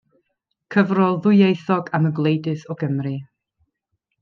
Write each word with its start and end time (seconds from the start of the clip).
Cyfrol 0.75 1.19
ddwyieithog 1.25 1.93
am 1.99 2.09
y 2.11 2.13
gwleidydd 2.21 2.65
o 2.75 2.79
Gymru. 2.83 3.15